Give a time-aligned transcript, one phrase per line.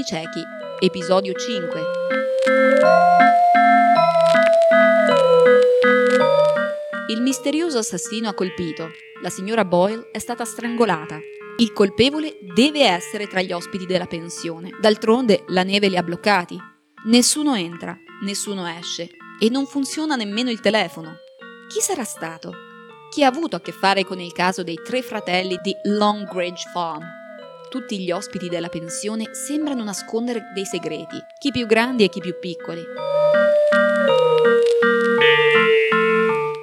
[0.00, 0.42] Topolini ciechi,
[0.78, 1.80] episodio 5.
[7.08, 8.90] Il misterioso assassino ha colpito.
[9.22, 11.18] La signora Boyle è stata strangolata.
[11.58, 14.70] Il colpevole deve essere tra gli ospiti della pensione.
[14.80, 16.58] D'altronde la neve li ha bloccati.
[17.06, 21.16] Nessuno entra, nessuno esce e non funziona nemmeno il telefono.
[21.68, 22.52] Chi sarà stato?
[23.10, 27.19] Chi ha avuto a che fare con il caso dei tre fratelli di Longridge Farm?
[27.70, 32.36] Tutti gli ospiti della pensione sembrano nascondere dei segreti, chi più grandi e chi più
[32.40, 32.82] piccoli.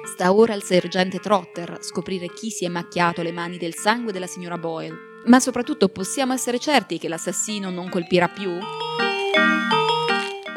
[0.04, 4.26] Sta ora al sergente Trotter scoprire chi si è macchiato le mani del sangue della
[4.26, 4.94] signora Boyle.
[5.24, 8.58] Ma soprattutto possiamo essere certi che l'assassino non colpirà più?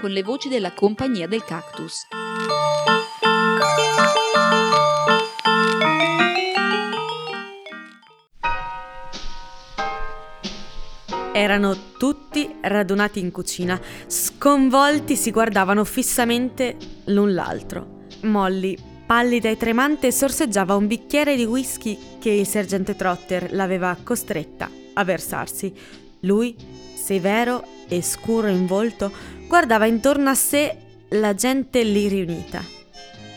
[0.02, 2.08] Con le voci della compagnia del cactus.
[11.42, 18.04] Erano tutti radunati in cucina, sconvolti si guardavano fissamente l'un l'altro.
[18.26, 24.70] Molly, pallida e tremante, sorseggiava un bicchiere di whisky che il sergente Trotter l'aveva costretta
[24.94, 25.74] a versarsi.
[26.20, 26.56] Lui,
[26.94, 29.12] severo e scuro in volto,
[29.48, 30.78] guardava intorno a sé
[31.10, 32.64] la gente lì riunita.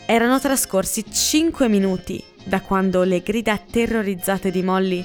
[0.04, 5.02] Erano trascorsi cinque minuti da quando le grida terrorizzate di Molly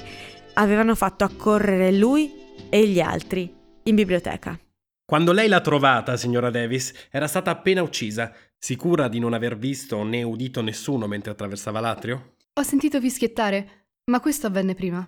[0.52, 2.39] avevano fatto accorrere lui
[2.70, 4.58] e gli altri in biblioteca.
[5.04, 10.02] Quando lei l'ha trovata, signora Davis, era stata appena uccisa, sicura di non aver visto
[10.04, 12.36] né udito nessuno mentre attraversava l'atrio?
[12.52, 15.04] Ho sentito fischiettare, ma questo avvenne prima.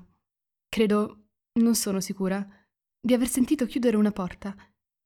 [0.68, 1.26] Credo,
[1.60, 2.44] non sono sicura,
[3.00, 4.56] di aver sentito chiudere una porta,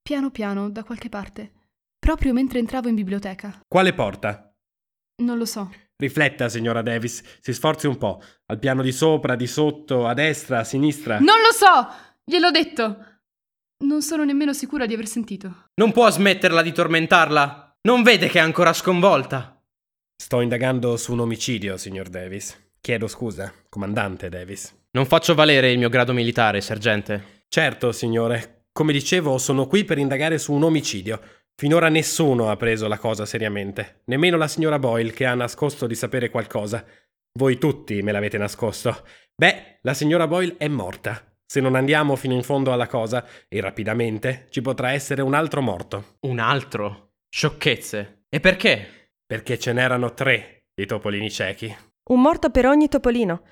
[0.01, 1.53] piano piano, da qualche parte,
[1.99, 3.61] proprio mentre entravo in biblioteca.
[3.69, 4.51] Quale porta?
[5.23, 5.71] Non lo so.
[5.97, 8.23] Rifletta, signora Davis, si sforzi un po'.
[8.47, 11.19] Al piano di sopra, di sotto, a destra, a sinistra.
[11.19, 12.15] Non lo so!
[12.29, 13.21] Gliel'ho detto!
[13.85, 15.69] Non sono nemmeno sicura di aver sentito.
[15.75, 17.77] Non può smetterla di tormentarla?
[17.83, 19.63] Non vede che è ancora sconvolta?
[20.21, 22.71] Sto indagando su un omicidio, signor Davis.
[22.81, 24.75] Chiedo scusa, comandante Davis.
[24.91, 27.45] Non faccio valere il mio grado militare, sergente.
[27.49, 28.65] Certo, signore.
[28.73, 31.21] Come dicevo, sono qui per indagare su un omicidio.
[31.55, 34.03] Finora nessuno ha preso la cosa seriamente.
[34.07, 36.85] Nemmeno la signora Boyle, che ha nascosto di sapere qualcosa.
[37.39, 39.05] Voi tutti me l'avete nascosto.
[39.33, 41.36] Beh, la signora Boyle è morta.
[41.49, 45.63] Se non andiamo fino in fondo alla cosa, e rapidamente, ci potrà essere un altro
[45.63, 46.17] morto.
[46.23, 47.13] Un altro?
[47.29, 48.25] Sciocchezze.
[48.29, 49.13] E perché?
[49.25, 51.75] Perché ce n'erano tre di topolini ciechi.
[52.11, 53.43] Un morto per ogni topolino.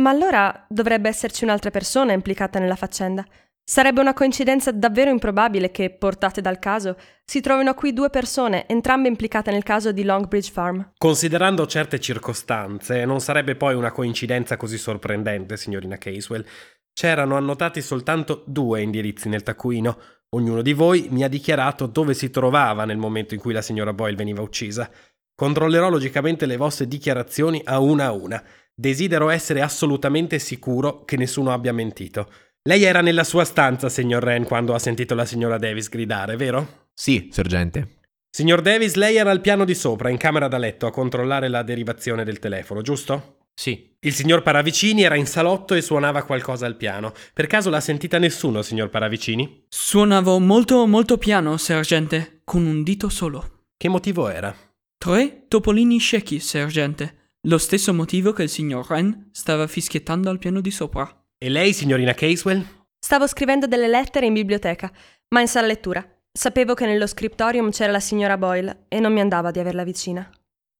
[0.00, 3.26] Ma allora dovrebbe esserci un'altra persona implicata nella faccenda.
[3.64, 9.08] Sarebbe una coincidenza davvero improbabile che, portate dal caso, si trovino qui due persone, entrambe
[9.08, 10.92] implicate nel caso di Longbridge Farm.
[10.96, 16.44] Considerando certe circostanze, non sarebbe poi una coincidenza così sorprendente, signorina Caswell.
[16.92, 19.98] C'erano annotati soltanto due indirizzi nel taccuino.
[20.30, 23.92] Ognuno di voi mi ha dichiarato dove si trovava nel momento in cui la signora
[23.92, 24.90] Boyle veniva uccisa.
[25.34, 28.42] Controllerò logicamente le vostre dichiarazioni a una a una.
[28.74, 32.30] Desidero essere assolutamente sicuro che nessuno abbia mentito.
[32.62, 36.88] Lei era nella sua stanza, signor Wren, quando ha sentito la signora Davis gridare, vero?
[36.94, 38.00] Sì, sergente.
[38.30, 41.62] Signor Davis, lei era al piano di sopra, in camera da letto, a controllare la
[41.62, 43.41] derivazione del telefono, giusto?
[43.54, 43.90] Sì.
[44.04, 47.12] Il signor Paravicini era in salotto e suonava qualcosa al piano.
[47.32, 49.66] Per caso l'ha sentita nessuno, signor Paravicini?
[49.68, 53.66] Suonavo molto molto piano, sergente, con un dito solo.
[53.76, 54.52] Che motivo era?
[54.98, 57.34] Tre topolini ciechi, sergente.
[57.46, 61.08] Lo stesso motivo che il signor Wren stava fischiettando al piano di sopra.
[61.38, 62.64] E lei, signorina Caswell?
[62.98, 64.92] Stavo scrivendo delle lettere in biblioteca,
[65.34, 66.04] ma in sala lettura.
[66.32, 70.28] Sapevo che nello scriptorium c'era la signora Boyle e non mi andava di averla vicina.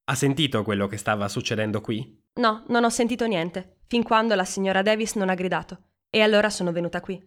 [0.05, 2.22] Ha sentito quello che stava succedendo qui?
[2.41, 5.79] No, non ho sentito niente, fin quando la signora Davis non ha gridato.
[6.09, 7.23] E allora sono venuta qui.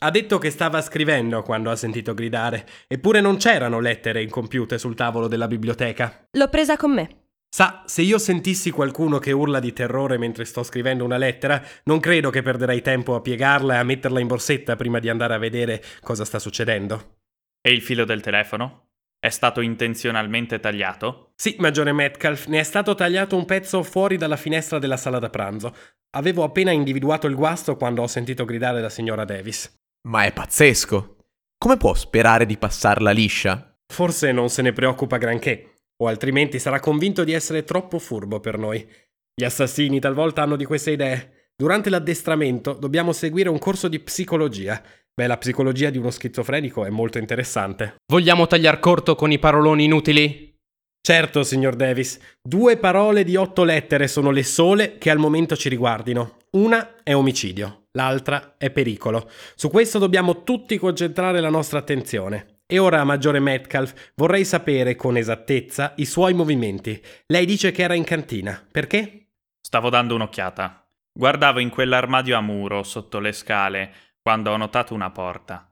[0.00, 4.94] Ha detto che stava scrivendo quando ha sentito gridare, eppure non c'erano lettere incompiute sul
[4.94, 6.26] tavolo della biblioteca.
[6.32, 7.22] L'ho presa con me.
[7.48, 12.00] Sa, se io sentissi qualcuno che urla di terrore mentre sto scrivendo una lettera, non
[12.00, 15.38] credo che perderei tempo a piegarla e a metterla in borsetta prima di andare a
[15.38, 17.18] vedere cosa sta succedendo.
[17.62, 18.88] E il filo del telefono?
[19.24, 21.32] È stato intenzionalmente tagliato?
[21.34, 25.30] Sì, maggiore Metcalf, ne è stato tagliato un pezzo fuori dalla finestra della sala da
[25.30, 25.74] pranzo.
[26.10, 29.74] Avevo appena individuato il guasto quando ho sentito gridare la signora Davis.
[30.08, 31.16] Ma è pazzesco!
[31.56, 33.74] Come può sperare di passarla liscia?
[33.90, 38.58] Forse non se ne preoccupa granché, o altrimenti sarà convinto di essere troppo furbo per
[38.58, 38.86] noi.
[39.34, 41.52] Gli assassini talvolta hanno di queste idee.
[41.56, 44.82] Durante l'addestramento dobbiamo seguire un corso di psicologia.
[45.16, 47.94] Beh, la psicologia di uno schizofrenico è molto interessante.
[48.12, 50.52] Vogliamo tagliar corto con i paroloni inutili?
[51.00, 52.18] Certo, signor Davis.
[52.42, 56.38] Due parole di otto lettere sono le sole che al momento ci riguardino.
[56.56, 57.82] Una è omicidio.
[57.92, 59.30] l'altra è pericolo.
[59.54, 62.62] Su questo dobbiamo tutti concentrare la nostra attenzione.
[62.66, 67.00] E ora, Maggiore Metcalf, vorrei sapere con esattezza i suoi movimenti.
[67.26, 68.66] Lei dice che era in cantina.
[68.68, 69.28] Perché?
[69.60, 70.88] Stavo dando un'occhiata.
[71.16, 73.92] Guardavo in quell'armadio a muro, sotto le scale,
[74.24, 75.70] quando ho notato una porta.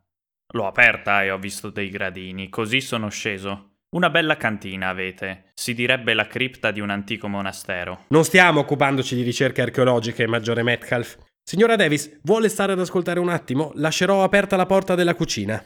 [0.53, 3.77] L'ho aperta e ho visto dei gradini, così sono sceso.
[3.97, 8.05] Una bella cantina avete, si direbbe la cripta di un antico monastero.
[8.09, 11.17] Non stiamo occupandoci di ricerche archeologiche, Maggiore Metcalf.
[11.43, 13.73] Signora Davis, vuole stare ad ascoltare un attimo?
[13.77, 15.65] Lascerò aperta la porta della cucina.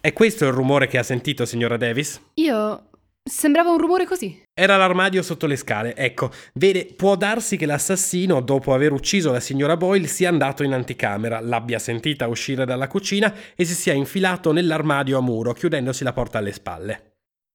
[0.00, 2.20] È questo il rumore che ha sentito, signora Davis?
[2.34, 2.88] Io...
[3.24, 4.42] sembrava un rumore così.
[4.52, 5.94] Era l'armadio sotto le scale.
[5.96, 10.72] Ecco, vede, può darsi che l'assassino, dopo aver ucciso la signora Boyle, sia andato in
[10.72, 16.12] anticamera, l'abbia sentita uscire dalla cucina e si sia infilato nell'armadio a muro, chiudendosi la
[16.12, 17.12] porta alle spalle.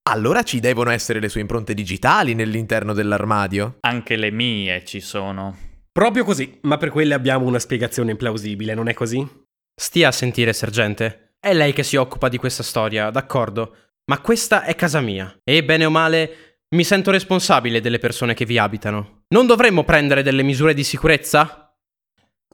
[0.10, 3.78] Allora ci devono essere le sue impronte digitali nell'interno dell'armadio?
[3.81, 5.58] Anche le mie ci sono.
[5.92, 9.28] Proprio così, ma per quelle abbiamo una spiegazione plausibile, non è così?
[9.75, 11.34] Stia a sentire, sergente.
[11.40, 13.87] È lei che si occupa di questa storia, d'accordo.
[14.09, 15.38] Ma questa è casa mia.
[15.44, 19.24] E bene o male, mi sento responsabile delle persone che vi abitano.
[19.30, 21.75] Non dovremmo prendere delle misure di sicurezza?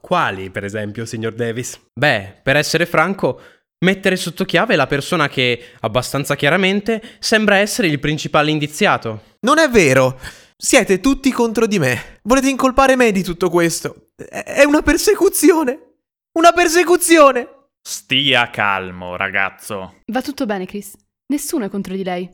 [0.00, 1.80] Quali, per esempio, signor Davis?
[1.92, 3.40] Beh, per essere franco,
[3.84, 9.36] mettere sotto chiave la persona che, abbastanza chiaramente, sembra essere il principale indiziato.
[9.40, 10.18] Non è vero!
[10.56, 12.18] Siete tutti contro di me.
[12.22, 14.10] Volete incolpare me di tutto questo.
[14.16, 15.96] È una persecuzione.
[16.38, 17.48] Una persecuzione.
[17.80, 20.00] Stia calmo, ragazzo.
[20.06, 20.94] Va tutto bene, Chris.
[21.26, 22.28] Nessuno è contro di lei.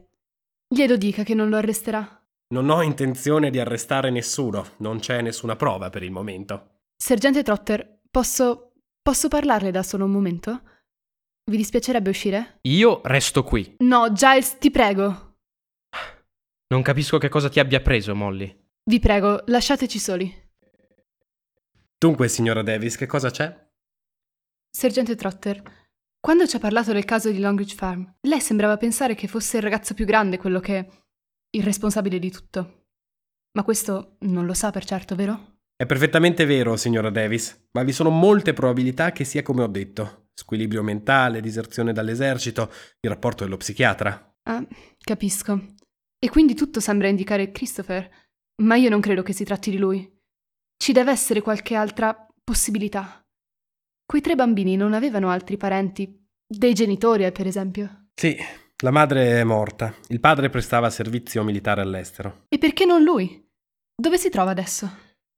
[0.66, 2.16] Glielo dica che non lo arresterà.
[2.48, 6.80] Non ho intenzione di arrestare nessuno, non c'è nessuna prova per il momento.
[6.96, 8.72] Sergente Trotter, posso.
[9.00, 10.62] posso parlarle da solo un momento?
[11.50, 12.58] Vi dispiacerebbe uscire?
[12.62, 13.76] Io resto qui.
[13.78, 15.36] No, Giles, ti prego.
[16.68, 18.68] Non capisco che cosa ti abbia preso, Molly.
[18.84, 20.48] Vi prego, lasciateci soli.
[21.98, 23.68] Dunque, signora Davis, che cosa c'è?
[24.70, 25.62] Sergente Trotter,
[26.20, 29.62] quando ci ha parlato del caso di Longridge Farm, lei sembrava pensare che fosse il
[29.62, 30.86] ragazzo più grande quello che...
[31.50, 32.84] il responsabile di tutto.
[33.52, 35.58] Ma questo non lo sa per certo, vero?
[35.74, 40.28] È perfettamente vero, signora Davis, ma vi sono molte probabilità che sia come ho detto.
[40.34, 42.70] Squilibrio mentale, diserzione dall'esercito,
[43.00, 44.34] il rapporto dello psichiatra.
[44.42, 44.62] Ah,
[44.98, 45.74] capisco.
[46.18, 48.10] E quindi tutto sembra indicare Christopher,
[48.62, 50.06] ma io non credo che si tratti di lui.
[50.76, 53.19] Ci deve essere qualche altra possibilità.
[54.10, 56.12] Quei tre bambini non avevano altri parenti,
[56.44, 58.08] dei genitori, per esempio.
[58.12, 58.36] Sì,
[58.78, 59.94] la madre è morta.
[60.08, 62.46] Il padre prestava servizio militare all'estero.
[62.48, 63.48] E perché non lui?
[63.94, 64.90] Dove si trova adesso?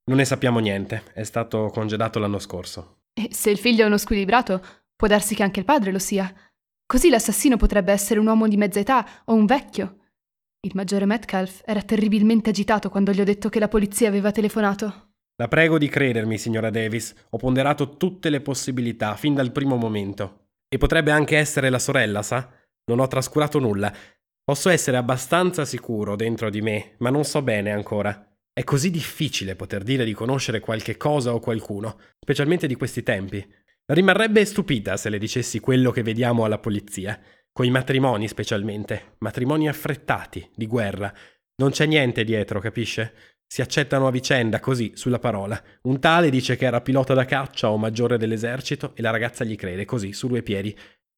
[0.04, 3.02] Non ne sappiamo niente, è stato congedato l'anno scorso.
[3.12, 4.64] E se il figlio è uno squilibrato,
[4.96, 6.34] può darsi che anche il padre lo sia.
[6.86, 9.98] Così l'assassino potrebbe essere un uomo di mezza età o un vecchio.
[10.60, 15.11] Il maggiore Metcalf era terribilmente agitato quando gli ho detto che la polizia aveva telefonato.
[15.42, 17.12] La prego di credermi, signora Davis.
[17.30, 20.50] Ho ponderato tutte le possibilità, fin dal primo momento.
[20.68, 22.48] E potrebbe anche essere la sorella, sa?
[22.84, 23.92] Non ho trascurato nulla.
[24.44, 28.24] Posso essere abbastanza sicuro dentro di me, ma non so bene ancora.
[28.52, 33.44] È così difficile poter dire di conoscere qualche cosa o qualcuno, specialmente di questi tempi.
[33.86, 40.48] Rimarrebbe stupita se le dicessi quello che vediamo alla polizia, coi matrimoni specialmente, matrimoni affrettati,
[40.54, 41.12] di guerra.
[41.56, 43.31] Non c'è niente dietro, capisce?
[43.52, 45.62] Si accettano a vicenda così, sulla parola.
[45.82, 49.56] Un tale dice che era pilota da caccia o maggiore dell'esercito e la ragazza gli
[49.56, 50.74] crede così, su due piedi.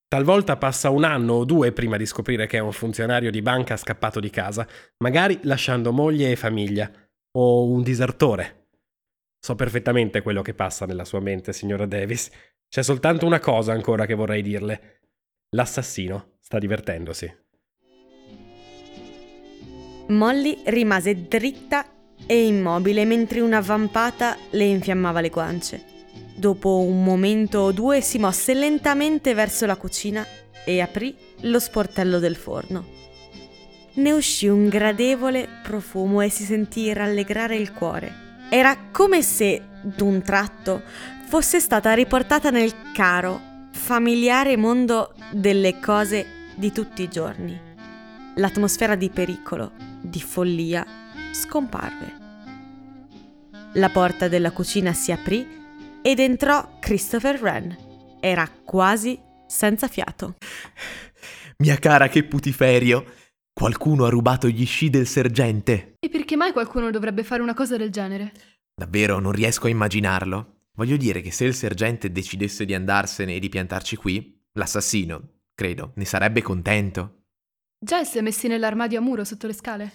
[0.08, 3.76] Talvolta passa un anno o due prima di scoprire che è un funzionario di banca
[3.76, 4.66] scappato di casa,
[5.04, 6.90] magari lasciando moglie e famiglia,
[7.38, 8.70] o un disertore.
[9.38, 12.32] So perfettamente quello che passa nella sua mente, signora Davis.
[12.68, 15.02] C'è soltanto una cosa ancora che vorrei dirle.
[15.50, 17.32] L'assassino sta divertendosi.
[20.08, 21.93] Molly rimase dritta
[22.26, 25.84] e immobile mentre una vampata le infiammava le guance.
[26.36, 30.26] Dopo un momento o due si mosse lentamente verso la cucina
[30.64, 33.02] e aprì lo sportello del forno.
[33.94, 38.22] Ne uscì un gradevole profumo e si sentì rallegrare il cuore.
[38.50, 40.82] Era come se, d'un tratto,
[41.28, 47.58] fosse stata riportata nel caro, familiare mondo delle cose di tutti i giorni.
[48.36, 50.84] L'atmosfera di pericolo, di follia,
[51.34, 52.22] scomparve.
[53.74, 55.46] La porta della cucina si aprì
[56.00, 57.76] ed entrò Christopher Wren.
[58.20, 60.36] Era quasi senza fiato.
[61.58, 63.04] Mia cara, che putiferio!
[63.52, 65.94] Qualcuno ha rubato gli sci del sergente.
[66.00, 68.32] E perché mai qualcuno dovrebbe fare una cosa del genere?
[68.74, 70.62] Davvero non riesco a immaginarlo.
[70.74, 75.92] Voglio dire che se il sergente decidesse di andarsene e di piantarci qui, l'assassino, credo,
[75.94, 77.26] ne sarebbe contento.
[77.78, 79.92] Già si è messi nell'armadio a muro sotto le scale?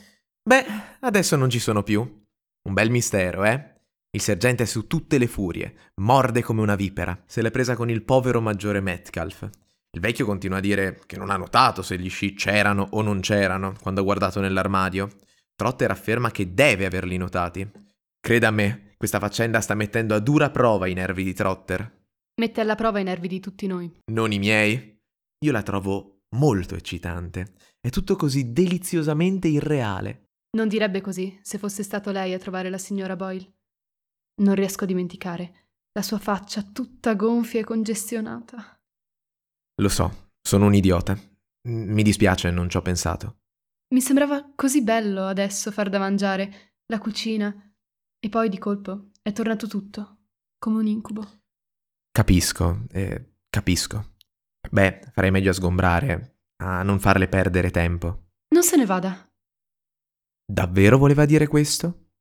[0.50, 0.66] Beh,
[1.02, 2.00] adesso non ci sono più.
[2.02, 3.76] Un bel mistero, eh?
[4.10, 7.22] Il sergente è su tutte le furie, morde come una vipera.
[7.28, 9.48] Se l'è presa con il povero maggiore Metcalf.
[9.92, 13.20] Il vecchio continua a dire che non ha notato se gli sci c'erano o non
[13.20, 15.10] c'erano quando ha guardato nell'armadio.
[15.54, 17.70] Trotter afferma che deve averli notati.
[18.20, 22.08] Creda a me, questa faccenda sta mettendo a dura prova i nervi di Trotter.
[22.42, 24.00] Mette alla prova i nervi di tutti noi.
[24.12, 25.00] Non i miei?
[25.46, 27.54] Io la trovo molto eccitante.
[27.80, 30.24] È tutto così deliziosamente irreale.
[30.52, 33.58] Non direbbe così se fosse stato lei a trovare la signora Boyle.
[34.42, 38.80] Non riesco a dimenticare la sua faccia tutta gonfia e congestionata.
[39.82, 41.18] Lo so, sono un idiota.
[41.68, 43.42] Mi dispiace, non ci ho pensato.
[43.94, 47.54] Mi sembrava così bello adesso far da mangiare, la cucina,
[48.20, 50.18] e poi di colpo è tornato tutto,
[50.58, 51.42] come un incubo.
[52.12, 54.16] Capisco, eh, capisco.
[54.70, 58.30] Beh, farei meglio a sgombrare, a non farle perdere tempo.
[58.50, 59.29] Non se ne vada.
[60.52, 62.14] Davvero voleva dire questo?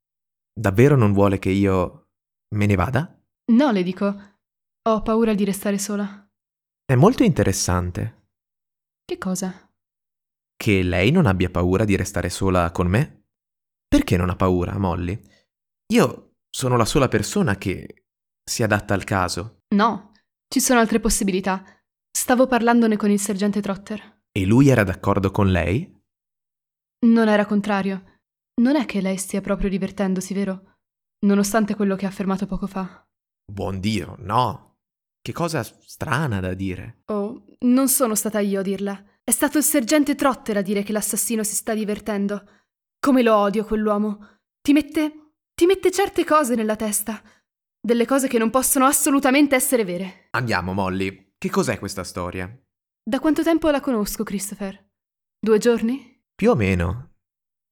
[0.53, 2.11] Davvero non vuole che io
[2.57, 3.19] me ne vada?
[3.53, 4.37] No, le dico.
[4.87, 6.29] Ho paura di restare sola.
[6.85, 8.27] È molto interessante.
[9.03, 9.73] Che cosa?
[10.55, 13.29] Che lei non abbia paura di restare sola con me?
[13.89, 15.19] Perché non ha paura, Molly?
[15.95, 18.09] Io sono la sola persona che
[18.45, 19.61] si adatta al caso.
[19.75, 20.13] No,
[20.49, 21.65] ci sono altre possibilità.
[22.11, 24.21] Stavo parlandone con il sergente Trotter.
[24.31, 25.91] E lui era d'accordo con lei?
[27.07, 28.18] Non era contrario.
[28.59, 30.79] Non è che lei stia proprio divertendosi, vero?
[31.27, 33.07] Nonostante quello che ha affermato poco fa.
[33.51, 34.79] Buon Dio, no.
[35.21, 37.03] Che cosa strana da dire.
[37.07, 39.03] Oh, non sono stata io a dirla.
[39.23, 42.45] È stato il sergente Trotter a dire che l'assassino si sta divertendo.
[42.99, 44.41] Come lo odio quell'uomo.
[44.61, 45.33] Ti mette.
[45.55, 47.23] ti mette certe cose nella testa.
[47.81, 50.29] Delle cose che non possono assolutamente essere vere.
[50.31, 51.35] Andiamo, Molly.
[51.39, 52.51] Che cos'è questa storia?
[53.03, 54.91] Da quanto tempo la conosco, Christopher?
[55.39, 56.23] Due giorni?
[56.35, 57.08] Più o meno.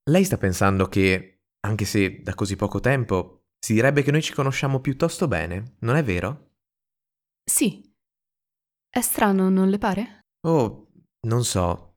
[0.08, 4.32] Lei sta pensando che, anche se da così poco tempo, si direbbe che noi ci
[4.32, 6.52] conosciamo piuttosto bene, non è vero?
[7.44, 7.92] Sì.
[8.88, 10.20] È strano, non le pare?
[10.46, 10.92] Oh,
[11.26, 11.96] non so.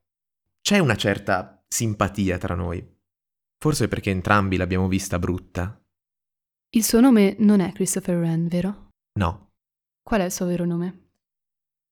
[0.59, 2.83] C'è una certa simpatia tra noi.
[3.59, 5.79] Forse perché entrambi l'abbiamo vista brutta.
[6.75, 8.89] Il suo nome non è Christopher Wren, vero?
[9.19, 9.51] No.
[10.01, 11.11] Qual è il suo vero nome?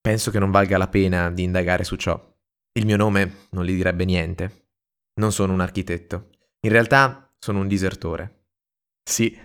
[0.02, 2.20] Penso che non valga la pena di indagare su ciò.
[2.72, 4.67] Il mio nome non gli direbbe niente.
[5.18, 6.30] Non sono un architetto.
[6.62, 8.50] In realtà sono un disertore.
[9.04, 9.38] Sì,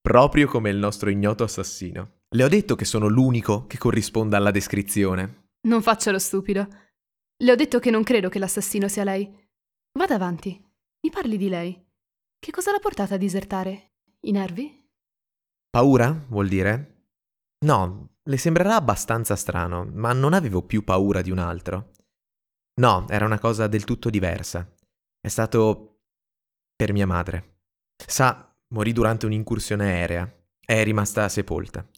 [0.00, 2.20] proprio come il nostro ignoto assassino.
[2.30, 5.50] Le ho detto che sono l'unico che corrisponda alla descrizione.
[5.68, 6.66] Non faccia lo stupido.
[7.36, 9.30] Le ho detto che non credo che l'assassino sia lei.
[9.98, 10.50] Vada avanti.
[11.00, 11.86] Mi parli di lei.
[12.38, 13.92] Che cosa l'ha portata a disertare?
[14.20, 14.88] I nervi?
[15.68, 17.06] Paura, vuol dire?
[17.66, 21.90] No, le sembrerà abbastanza strano, ma non avevo più paura di un altro.
[22.80, 24.68] No, era una cosa del tutto diversa.
[25.24, 26.00] È stato
[26.74, 27.60] per mia madre.
[28.04, 30.28] Sa, morì durante un'incursione aerea.
[30.58, 31.88] È rimasta sepolta.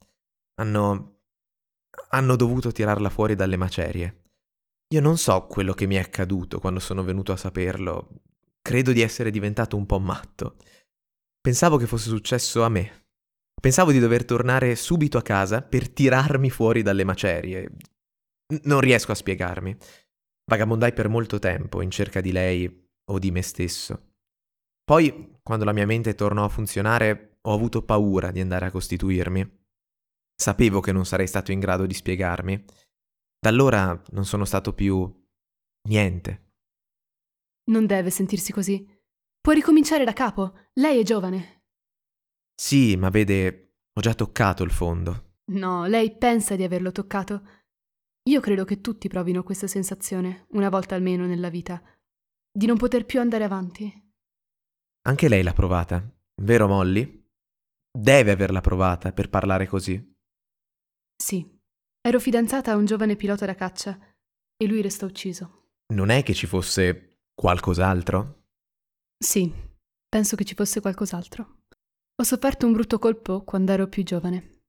[0.60, 1.20] Hanno...
[2.10, 4.24] hanno dovuto tirarla fuori dalle macerie.
[4.92, 8.10] Io non so quello che mi è accaduto quando sono venuto a saperlo.
[8.60, 10.56] Credo di essere diventato un po' matto.
[11.40, 13.06] Pensavo che fosse successo a me.
[13.58, 17.70] Pensavo di dover tornare subito a casa per tirarmi fuori dalle macerie.
[18.64, 19.74] non riesco a spiegarmi.
[20.44, 24.12] Vagabondai per molto tempo in cerca di lei o di me stesso.
[24.84, 29.62] Poi, quando la mia mente tornò a funzionare, ho avuto paura di andare a costituirmi.
[30.34, 32.64] Sapevo che non sarei stato in grado di spiegarmi.
[33.38, 35.10] Da allora non sono stato più
[35.88, 36.52] niente.
[37.70, 38.86] Non deve sentirsi così.
[39.40, 40.68] Può ricominciare da capo.
[40.74, 41.62] Lei è giovane.
[42.54, 45.36] Sì, ma vede, ho già toccato il fondo.
[45.52, 47.42] No, lei pensa di averlo toccato.
[48.28, 51.82] Io credo che tutti provino questa sensazione, una volta almeno nella vita
[52.56, 53.92] di non poter più andare avanti.
[55.06, 56.08] Anche lei l'ha provata,
[56.42, 57.22] vero Molly?
[57.90, 60.14] Deve averla provata per parlare così.
[61.16, 61.60] Sì,
[62.00, 63.98] ero fidanzata a un giovane pilota da caccia
[64.56, 65.70] e lui restò ucciso.
[65.94, 68.44] Non è che ci fosse qualcos'altro?
[69.18, 69.52] Sì,
[70.08, 71.62] penso che ci fosse qualcos'altro.
[72.16, 74.62] Ho sofferto un brutto colpo quando ero più giovane.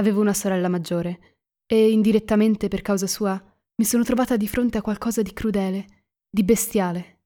[0.00, 3.40] Avevo una sorella maggiore e indirettamente per causa sua
[3.76, 6.01] mi sono trovata di fronte a qualcosa di crudele
[6.34, 7.24] di bestiale,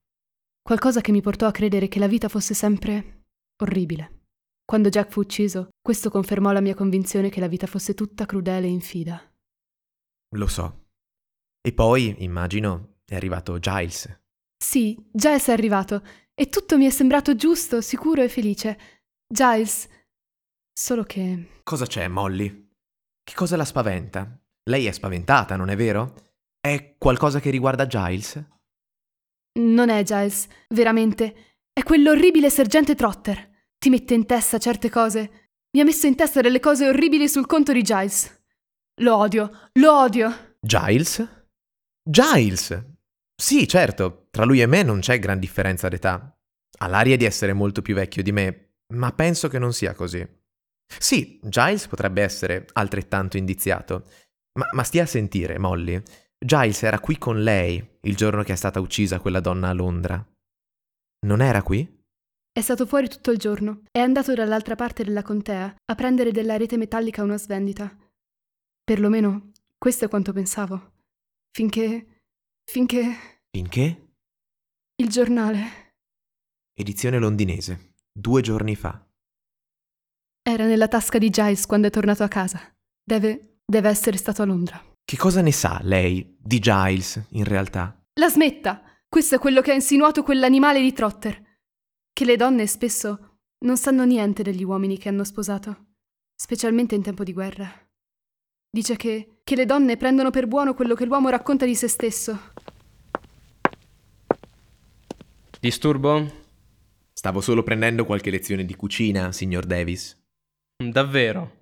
[0.61, 3.27] qualcosa che mi portò a credere che la vita fosse sempre
[3.63, 4.25] orribile.
[4.65, 8.67] Quando Jack fu ucciso, questo confermò la mia convinzione che la vita fosse tutta crudele
[8.67, 9.33] e infida.
[10.35, 10.89] Lo so.
[11.61, 14.23] E poi, immagino, è arrivato Giles.
[14.61, 18.77] Sì, Giles è arrivato e tutto mi è sembrato giusto, sicuro e felice.
[19.25, 19.87] Giles.
[20.77, 21.61] Solo che.
[21.63, 22.71] Cosa c'è, Molly?
[23.23, 24.37] Che cosa la spaventa?
[24.69, 26.13] Lei è spaventata, non è vero?
[26.59, 28.56] È qualcosa che riguarda Giles?
[29.57, 31.55] Non è Giles, veramente.
[31.73, 33.65] È quell'orribile sergente Trotter.
[33.77, 35.49] Ti mette in testa certe cose.
[35.71, 38.43] Mi ha messo in testa delle cose orribili sul conto di Giles.
[39.01, 40.55] Lo odio, lo odio.
[40.59, 41.47] Giles?
[42.03, 42.85] Giles!
[43.39, 46.35] Sì, certo, tra lui e me non c'è gran differenza d'età.
[46.79, 50.27] Ha l'aria di essere molto più vecchio di me, ma penso che non sia così.
[50.99, 54.05] Sì, Giles potrebbe essere altrettanto indiziato,
[54.53, 56.01] ma, ma stia a sentire, Molly.
[56.39, 60.25] Giles era qui con lei il giorno che è stata uccisa quella donna a Londra.
[61.25, 61.95] Non era qui?
[62.51, 63.83] È stato fuori tutto il giorno.
[63.91, 67.95] È andato dall'altra parte della contea a prendere della rete metallica una svendita.
[68.83, 70.93] Perlomeno, questo è quanto pensavo.
[71.51, 72.21] Finché.
[72.65, 73.41] finché.
[73.51, 74.13] Finché?
[74.95, 75.91] Il giornale.
[76.73, 79.05] Edizione londinese, due giorni fa.
[80.41, 82.73] Era nella tasca di Giles quando è tornato a casa.
[83.03, 83.59] Deve.
[83.65, 84.81] deve essere stato a Londra.
[85.03, 87.96] Che cosa ne sa lei di Giles, in realtà?
[88.17, 88.81] La smetta!
[89.07, 91.39] Questo è quello che ha insinuato quell'animale di Trotter.
[92.11, 95.85] Che le donne spesso non sanno niente degli uomini che hanno sposato,
[96.35, 97.71] specialmente in tempo di guerra.
[98.71, 102.53] Dice che, che le donne prendono per buono quello che l'uomo racconta di se stesso.
[105.59, 106.45] Disturbo?
[107.13, 110.19] Stavo solo prendendo qualche lezione di cucina, signor Davis.
[110.75, 111.56] Davvero?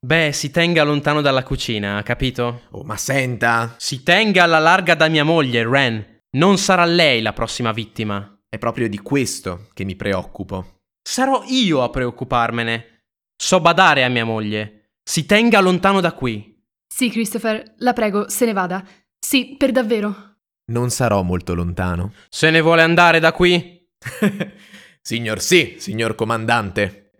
[0.00, 2.62] Beh, si tenga lontano dalla cucina, capito?
[2.70, 3.74] Oh, ma senta!
[3.78, 6.20] Si tenga alla larga da mia moglie, Ren.
[6.36, 8.38] Non sarà lei la prossima vittima.
[8.48, 10.82] È proprio di questo che mi preoccupo.
[11.02, 13.06] Sarò io a preoccuparmene.
[13.36, 14.92] So badare a mia moglie.
[15.02, 16.62] Si tenga lontano da qui.
[16.86, 18.86] Sì, Christopher, la prego, se ne vada.
[19.18, 20.36] Sì, per davvero.
[20.66, 22.12] Non sarò molto lontano.
[22.28, 23.84] Se ne vuole andare da qui?
[25.02, 27.10] signor sì, signor comandante.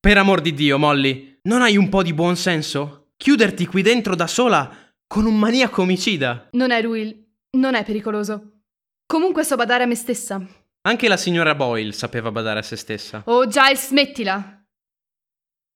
[0.00, 3.12] Per amor di Dio, Molly, non hai un po' di buon senso?
[3.16, 6.48] Chiuderti qui dentro da sola con un maniaco omicida.
[6.52, 8.60] Non è Will, non è pericoloso.
[9.06, 10.40] Comunque so badare a me stessa.
[10.82, 13.22] Anche la signora Boyle sapeva badare a se stessa.
[13.26, 14.64] Oh, Giles, smettila!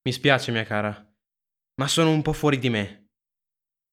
[0.03, 1.05] Mi spiace, mia cara,
[1.81, 3.09] ma sono un po' fuori di me.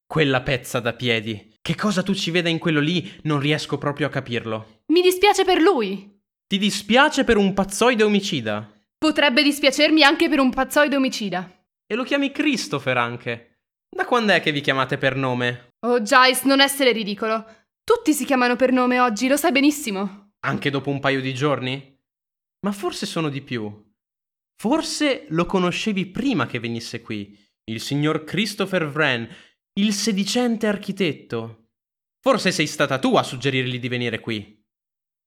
[0.06, 1.56] Quella pezza da piedi.
[1.60, 4.84] Che cosa tu ci veda in quello lì non riesco proprio a capirlo.
[4.88, 6.22] Mi dispiace per lui.
[6.46, 8.70] Ti dispiace per un pazzoide omicida?
[8.98, 11.63] Potrebbe dispiacermi anche per un pazzoide omicida.
[11.86, 13.62] E lo chiami Christopher anche.
[13.90, 15.70] Da quando è che vi chiamate per nome?
[15.86, 17.46] Oh, Giles, non essere ridicolo.
[17.84, 20.32] Tutti si chiamano per nome oggi, lo sai benissimo.
[20.46, 22.00] Anche dopo un paio di giorni?
[22.66, 23.92] Ma forse sono di più.
[24.56, 29.28] Forse lo conoscevi prima che venisse qui, il signor Christopher Wren,
[29.80, 31.68] il sedicente architetto.
[32.22, 34.62] Forse sei stata tu a suggerirgli di venire qui.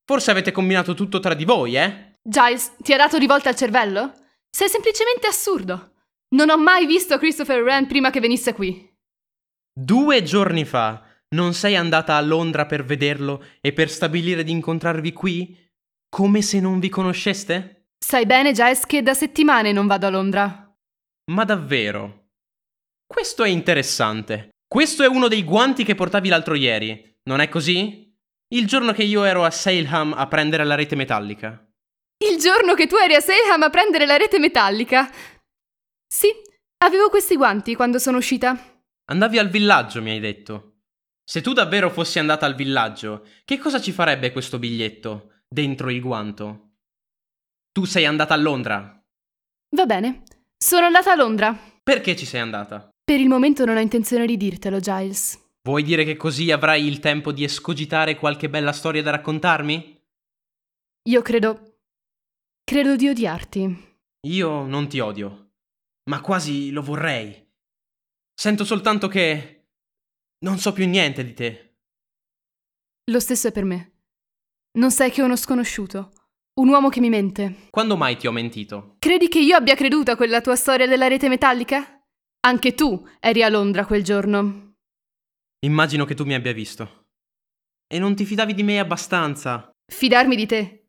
[0.05, 2.15] Forse avete combinato tutto tra di voi, eh?
[2.23, 4.13] Giles, ti ha dato rivolta al cervello?
[4.49, 5.96] Sei semplicemente assurdo.
[6.35, 8.93] Non ho mai visto Christopher Wren prima che venisse qui.
[9.73, 15.13] Due giorni fa non sei andata a Londra per vederlo e per stabilire di incontrarvi
[15.13, 15.57] qui?
[16.09, 17.91] Come se non vi conosceste?
[17.99, 20.77] Sai bene, Giles, che da settimane non vado a Londra.
[21.31, 22.29] Ma davvero?
[23.07, 24.51] Questo è interessante.
[24.67, 28.13] Questo è uno dei guanti che portavi l'altro ieri, non è così?
[28.49, 31.65] Il giorno che io ero a Saleham a prendere la rete metallica.
[32.19, 35.11] Il giorno che tu eri a Saleham a prendere la rete metallica.
[36.07, 36.29] Sì,
[36.79, 38.57] avevo questi guanti quando sono uscita.
[39.07, 40.73] Andavi al villaggio, mi hai detto.
[41.25, 46.01] Se tu davvero fossi andata al villaggio, che cosa ci farebbe questo biglietto dentro il
[46.01, 46.75] guanto?
[47.73, 49.03] Tu sei andata a Londra.
[49.77, 50.23] Va bene,
[50.57, 51.57] sono andata a Londra.
[51.83, 52.89] Perché ci sei andata?
[53.05, 55.39] Per il momento non ho intenzione di dirtelo, Giles.
[55.63, 60.01] Vuoi dire che così avrai il tempo di escogitare qualche bella storia da raccontarmi?
[61.09, 61.77] Io credo
[62.65, 63.99] Credo di odiarti.
[64.27, 65.46] Io non ti odio,
[66.09, 67.45] ma quasi lo vorrei.
[68.35, 69.69] Sento soltanto che...
[70.45, 71.77] non so più niente di te.
[73.11, 73.93] Lo stesso è per me.
[74.79, 76.13] Non sai che è uno sconosciuto,
[76.61, 77.69] un uomo che mi mente.
[77.71, 78.97] Quando mai ti ho mentito?
[78.99, 82.05] Credi che io abbia creduto a quella tua storia della rete metallica?
[82.41, 84.75] Anche tu eri a Londra quel giorno.
[85.65, 87.07] Immagino che tu mi abbia visto.
[87.87, 89.71] E non ti fidavi di me abbastanza.
[89.91, 90.89] Fidarmi di te?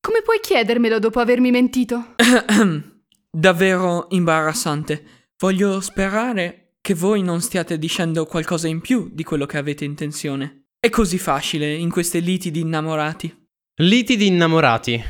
[0.00, 2.14] Come puoi chiedermelo dopo avermi mentito?
[3.34, 5.32] Davvero imbarazzante.
[5.38, 10.66] Voglio sperare che voi non stiate dicendo qualcosa in più di quello che avete intenzione.
[10.78, 13.48] È così facile in queste liti di innamorati.
[13.80, 15.02] Liti di innamorati.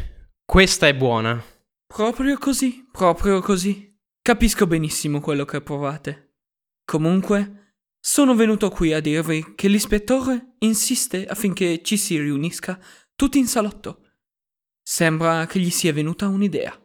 [0.43, 1.45] Questa è buona.
[1.87, 3.95] Proprio così, proprio così.
[4.23, 6.37] Capisco benissimo quello che provate.
[6.83, 12.81] Comunque, sono venuto qui a dirvi che l'ispettore insiste affinché ci si riunisca
[13.15, 14.01] tutti in salotto
[14.83, 16.79] Sembra che gli sia venuta un'idea.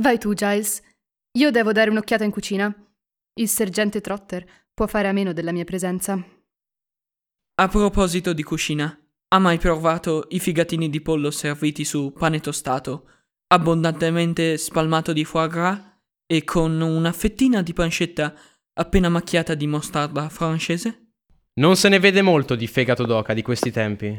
[0.00, 0.80] Vai tu, Giles.
[1.38, 2.74] Io devo dare un'occhiata in cucina.
[3.34, 6.22] Il sergente Trotter può fare a meno della mia presenza.
[7.54, 13.08] A proposito di cucina, ha mai provato i figatini di pollo serviti su pane tostato,
[13.48, 15.80] abbondantemente spalmato di foie gras
[16.26, 18.34] e con una fettina di pancetta
[18.74, 21.12] appena macchiata di mostarda francese?
[21.54, 24.16] Non se ne vede molto di fegato d'oca di questi tempi.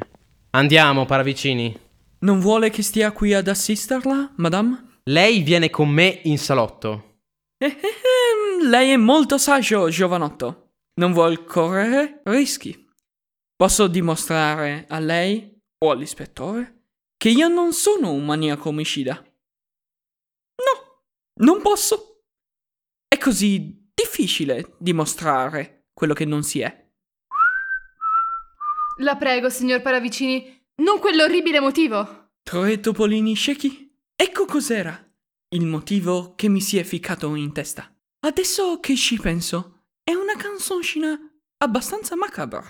[0.52, 1.76] Andiamo, paravicini.
[2.20, 4.93] Non vuole che stia qui ad assisterla, madame?
[5.10, 7.20] Lei viene con me in salotto.
[7.58, 10.76] Eh, eh, eh, lei è molto saggio, giovanotto.
[10.96, 12.88] Non vuol correre rischi.
[13.54, 16.84] Posso dimostrare a lei o all'ispettore
[17.18, 19.16] che io non sono un maniaco omicida.
[19.16, 21.04] No,
[21.42, 22.22] non posso.
[23.06, 26.82] È così difficile dimostrare quello che non si è.
[29.00, 32.32] La prego, signor Paravicini, non quell'orribile motivo.
[32.42, 33.83] Tre topolini ciechi?
[34.26, 34.98] Ecco cos'era
[35.50, 37.94] il motivo che mi si è ficcato in testa.
[38.22, 41.20] Adesso che ci penso, è una canzoncina
[41.58, 42.66] abbastanza macabra.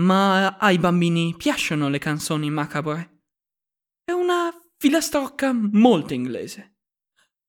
[0.00, 3.26] Ma ai bambini piacciono le canzoni macabre.
[4.02, 6.78] È una filastrocca molto inglese.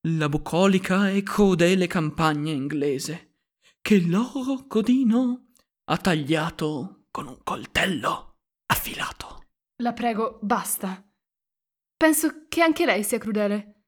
[0.10, 3.38] La bucolica e crudele campagna inglese
[3.82, 5.54] che loro codino
[5.86, 9.48] ha tagliato con un coltello affilato.
[9.82, 11.04] La prego, basta.
[12.02, 13.82] Penso che anche lei sia crudele.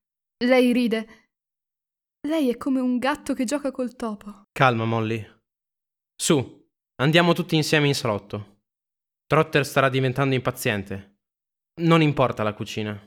[0.44, 1.30] Lei ride.
[2.28, 4.48] Lei è come un gatto che gioca col topo.
[4.52, 5.26] Calma, Molly.
[6.14, 8.64] Su, andiamo tutti insieme in salotto.
[9.26, 11.20] Trotter starà diventando impaziente.
[11.84, 13.00] Non importa la cucina.